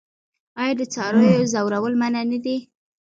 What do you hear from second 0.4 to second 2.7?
آیا د څارویو ځورول منع نه دي؟